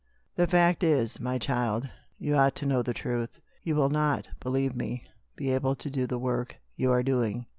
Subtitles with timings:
[0.35, 3.39] "The fact is, my child, you ought to know the truth.
[3.61, 5.03] You will not, believe me,
[5.35, 7.45] be able to do the work you are doing.